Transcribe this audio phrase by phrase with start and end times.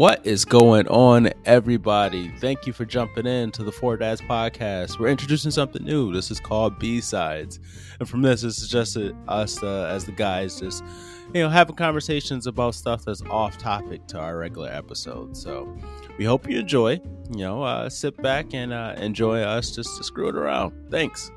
[0.00, 2.30] What is going on, everybody?
[2.38, 4.98] Thank you for jumping in to the Four Dads podcast.
[4.98, 6.10] We're introducing something new.
[6.10, 7.60] This is called B Sides,
[7.98, 10.82] and from this, is just a, us uh, as the guys, just
[11.34, 15.38] you know, having conversations about stuff that's off topic to our regular episodes.
[15.42, 15.76] So
[16.16, 16.92] we hope you enjoy.
[17.32, 20.72] You know, uh, sit back and uh, enjoy us just to screw it around.
[20.90, 21.30] Thanks.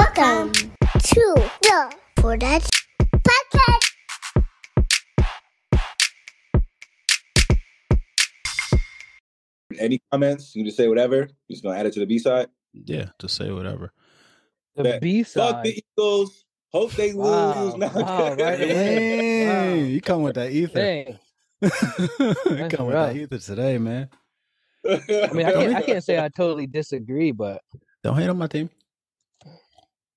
[0.00, 2.68] Welcome to the Four Dads
[9.78, 10.54] Any comments?
[10.54, 11.16] You can just say whatever.
[11.16, 12.48] You're just gonna add it to the B side.
[12.72, 13.92] Yeah, just say whatever.
[14.74, 15.00] The Bet.
[15.02, 16.44] B Fuck the Eagles.
[16.72, 17.54] Hope they Wow.
[17.64, 17.74] lose.
[17.78, 19.40] No, Wow, right away.
[19.40, 19.86] Dang, Wow.
[19.88, 20.80] you come with that ether.
[20.80, 21.18] Dang.
[21.62, 23.12] you That's come with rough.
[23.14, 24.10] that ether today, man.
[24.86, 27.62] I mean, I can't, I can't say I totally disagree, but
[28.04, 28.68] Don't hate on my team.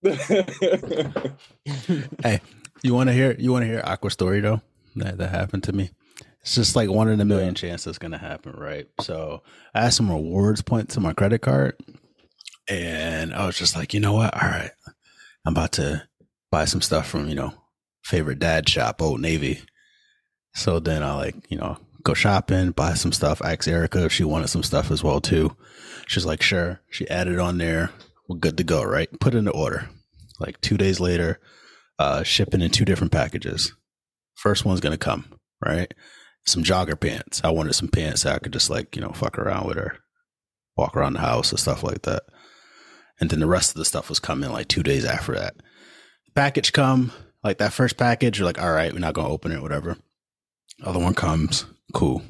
[2.23, 2.41] Hey,
[2.83, 3.35] you want to hear?
[3.39, 4.61] You want to hear aqua story though?
[4.95, 5.91] That that happened to me.
[6.41, 8.87] It's just like one in a million chance that's gonna happen, right?
[9.01, 11.75] So I had some rewards points to my credit card,
[12.69, 14.33] and I was just like, you know what?
[14.33, 14.71] All right,
[15.45, 16.07] I'm about to
[16.51, 17.53] buy some stuff from you know
[18.03, 19.61] favorite dad shop, Old Navy.
[20.55, 23.41] So then I like you know go shopping, buy some stuff.
[23.43, 25.55] I asked Erica if she wanted some stuff as well too.
[26.07, 26.81] She's like, sure.
[26.89, 27.91] She added on there.
[28.27, 29.09] We're good to go, right?
[29.19, 29.89] Put in the order.
[30.39, 31.39] Like two days later,
[31.97, 33.73] uh, shipping in two different packages.
[34.35, 35.25] First one's gonna come,
[35.63, 35.93] right?
[36.45, 37.41] Some jogger pants.
[37.43, 39.97] I wanted some pants that I could just like, you know, fuck around with her,
[40.77, 42.23] walk around the house and stuff like that.
[43.19, 45.55] And then the rest of the stuff was coming like two days after that.
[46.35, 47.11] Package come,
[47.43, 49.97] like that first package, you're like, all right, we're not gonna open it, whatever.
[50.83, 52.23] Other one comes, cool.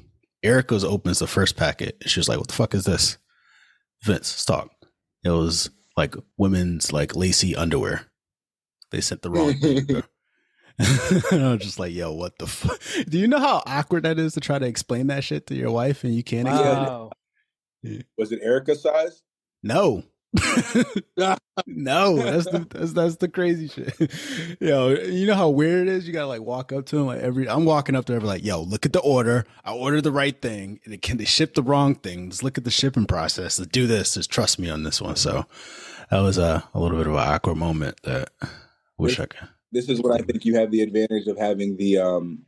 [0.43, 1.97] Erica's opens the first packet.
[2.01, 3.17] and She was like, what the fuck is this?
[4.03, 4.69] Vince, stop.
[5.23, 8.05] It was like women's like lacy underwear.
[8.91, 9.53] They sent the wrong.
[11.31, 12.79] and I was just like, yo, what the fuck?
[13.09, 15.71] Do you know how awkward that is to try to explain that shit to your
[15.71, 16.89] wife and you can't explain it?
[16.89, 17.11] wow.
[18.17, 19.21] Was it Erica size?
[19.61, 20.03] No.
[21.65, 24.57] no, that's the that's that's the crazy shit.
[24.59, 26.05] yo, you know how weird it is?
[26.07, 28.45] You gotta like walk up to him like every I'm walking up to her like,
[28.45, 29.45] yo, look at the order.
[29.65, 30.81] I ordered the right thing.
[30.85, 32.29] And Can they ship the wrong thing?
[32.29, 33.57] Just look at the shipping process.
[33.57, 34.13] Let's do this.
[34.13, 35.15] Just trust me on this one.
[35.15, 35.45] So
[36.11, 38.47] that was a, a little bit of an awkward moment that I
[38.99, 39.49] wish I could.
[39.71, 42.45] This is what I think you have the advantage of having the um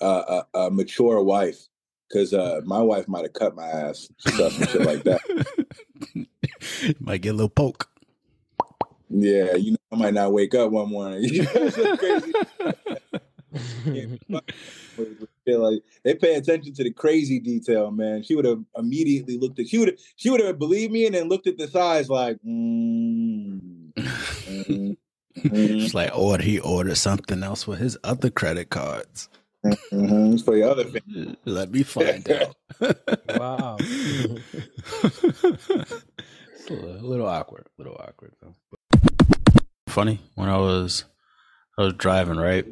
[0.00, 1.68] uh, uh, uh mature wife.
[2.08, 4.08] Because uh, my wife might have cut my ass.
[4.18, 5.20] She does some shit like that.
[7.00, 7.88] Might get a little poke.
[9.08, 11.22] Yeah, you know, I might not wake up one morning.
[11.32, 12.32] It's crazy.
[15.44, 18.22] Feel like they pay attention to the crazy detail, man.
[18.22, 19.68] She would have immediately looked at.
[19.68, 19.98] She would have.
[20.16, 22.38] She would have believed me and then looked at the size like.
[22.46, 23.43] Mm,
[25.44, 29.28] mm, mm, It's like, or he ordered something else with his other credit cards.
[29.64, 30.42] mhm.
[30.44, 31.36] For the other thing.
[31.44, 32.56] Let me find out.
[33.38, 33.76] Wow.
[36.66, 37.66] It's a little, a little awkward.
[37.78, 38.54] A little awkward though.
[39.88, 41.04] Funny when I was
[41.78, 42.64] I was driving, right?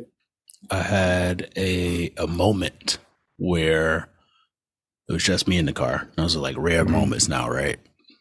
[0.71, 2.99] I had a a moment
[3.37, 4.09] where
[5.09, 6.09] it was just me in the car.
[6.17, 7.79] Those are like rare moments now, right?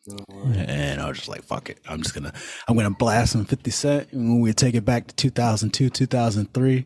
[0.08, 1.80] And I was just like, fuck it.
[1.88, 2.34] I'm just gonna
[2.68, 4.12] I'm gonna blast some 50 Cent.
[4.12, 6.86] And when we take it back to 2002, 2003,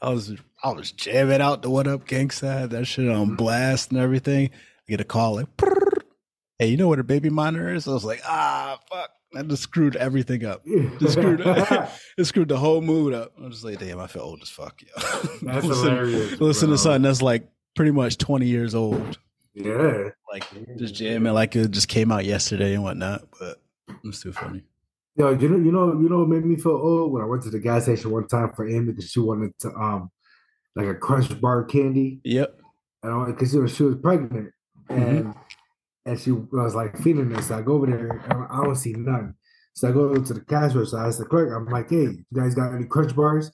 [0.00, 3.98] I was I was jamming out the What Up Gangsta, that shit on blast and
[4.00, 4.50] everything.
[4.52, 6.02] I get a call like, "Prrr.
[6.58, 7.88] hey, you know what a baby monitor is?
[7.88, 9.10] I was like, ah, fuck.
[9.32, 10.64] That just screwed everything up.
[11.00, 11.40] Just screwed,
[12.18, 13.32] it screwed the whole mood up.
[13.38, 14.88] I'm just like, damn, I feel old as fuck, yo.
[15.42, 16.76] That's listen, hilarious, Listen bro.
[16.76, 19.18] to something that's like pretty much 20 years old.
[19.54, 20.08] Yeah.
[20.30, 20.44] Like
[20.78, 23.22] just jamming like it just came out yesterday and whatnot.
[23.38, 23.60] But
[24.04, 24.62] it's too funny.
[25.16, 27.42] Yo, you know, you know, you know what made me feel old when I went
[27.42, 30.10] to the gas station one time for Amy because she wanted to um
[30.74, 32.20] like a crunch bar candy.
[32.24, 32.58] Yep.
[33.02, 34.52] And because she was she was pregnant
[34.90, 35.16] Mm-hmm.
[35.16, 35.34] and
[36.04, 37.48] and she was like feeding this.
[37.48, 39.34] So I go over there and I don't see none.
[39.74, 40.98] So I go to the cash register.
[40.98, 43.50] I ask the clerk, I'm like, hey, you guys got any crunch bars?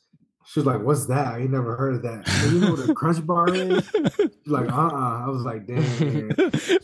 [0.51, 1.27] She was like, what's that?
[1.27, 2.27] I ain't never heard of that.
[2.27, 3.87] "So you know what a crunch bar is?
[3.91, 5.27] She's like, uh-uh.
[5.27, 6.29] I was like, damn.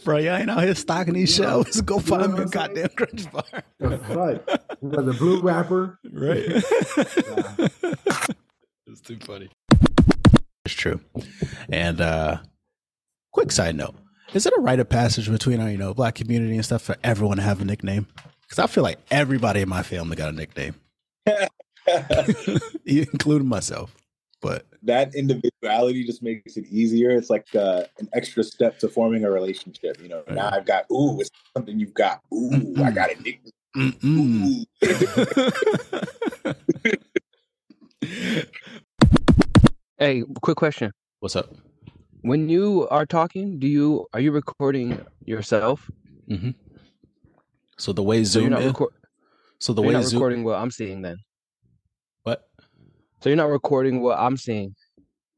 [0.05, 1.81] Bro, y'all ain't out here stocking these You shelves.
[1.81, 2.75] Go you know find me a what I'm saying?
[2.75, 3.45] goddamn crunch bar.
[3.79, 4.47] The fuck?
[4.83, 5.99] The blue wrapper.
[6.13, 6.45] Right.
[8.87, 9.49] it's too funny.
[10.67, 11.01] It's true.
[11.71, 12.39] And uh
[13.33, 13.95] quick side note.
[14.35, 16.97] Is it a rite of passage between our, you know, black community and stuff for
[17.03, 18.09] everyone to have a nickname?
[18.43, 20.75] Because I feel like everybody in my family got a nickname.
[22.87, 23.95] including myself.
[24.41, 27.11] But that individuality just makes it easier.
[27.11, 29.97] It's like uh, an extra step to forming a relationship.
[30.03, 32.21] You know, now I've got ooh, it's something you've got.
[32.33, 33.53] Ooh, I got a nickname.
[33.77, 34.65] mm-mm.
[39.99, 40.91] Hey, quick question.
[41.21, 41.55] What's up?
[42.23, 45.91] When you are talking, do you are you recording yourself?
[46.29, 46.51] Mm-hmm.
[47.79, 48.93] So the way So Zoom you're not, is, record-
[49.61, 51.17] so the so you're way not Zoom, recording what I'm seeing then.
[53.25, 54.75] So you're not recording what I'm seeing.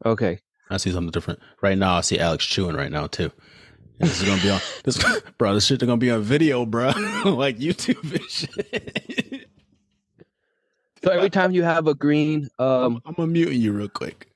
[0.04, 0.40] Okay.
[0.70, 1.94] I see something different right now.
[1.94, 3.30] I see Alex chewing right now too.
[4.00, 5.00] And this is gonna be on this,
[5.38, 5.54] bro.
[5.54, 6.86] This shit is gonna be on video, bro,
[7.24, 9.48] like YouTube shit.
[11.04, 14.32] So every time you have a green, um, I'm gonna mute you real quick.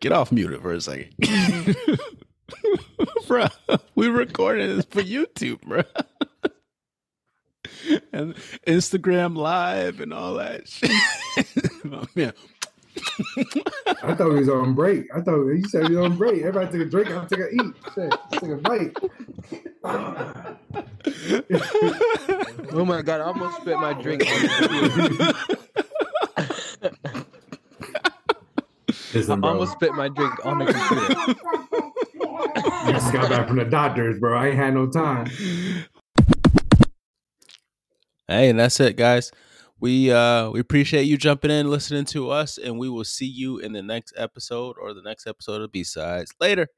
[0.00, 1.14] Get off mute for a second,
[3.26, 3.46] bro.
[3.94, 5.84] We recording this for YouTube, bro,
[8.12, 8.34] and
[8.66, 10.90] Instagram Live and all that shit.
[11.92, 12.32] oh, man.
[14.02, 15.06] I thought he was on break.
[15.14, 16.42] I thought you said he was on break.
[16.42, 17.10] Everybody took a drink.
[17.10, 17.72] I took a eat.
[17.94, 18.96] Shit, I took a bite.
[22.72, 24.26] oh my god, I almost spit my drink.
[24.26, 24.48] on the
[24.88, 25.32] computer.
[29.14, 31.14] Listen, I almost spit my drink on the computer.
[32.88, 34.38] I just got back from the doctors, bro.
[34.38, 35.30] I ain't had no time.
[38.28, 39.32] Hey, and that's it, guys.
[39.80, 43.58] We uh we appreciate you jumping in, listening to us, and we will see you
[43.58, 46.32] in the next episode or the next episode of B Sides.
[46.40, 46.68] Later.